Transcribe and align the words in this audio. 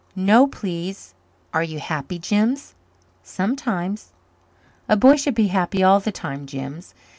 "No, 0.15 0.47
please." 0.47 1.13
"Are 1.53 1.61
you 1.61 1.77
happy, 1.77 2.17
Jims?" 2.17 2.73
"Sometimes." 3.21 4.13
"A 4.89 4.97
boy 4.97 5.15
should 5.15 5.35
be 5.35 5.49
happy 5.49 5.83
all 5.83 5.99
the 5.99 6.11
time, 6.11 6.47
Jims." 6.47 6.95